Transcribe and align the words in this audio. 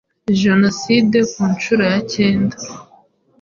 jenoside 0.43 1.17
ku 1.31 1.41
nshuro 1.53 1.83
yacyenda 1.91 2.57